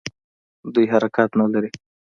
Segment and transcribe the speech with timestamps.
[0.73, 1.71] دوی حرکت نه لري.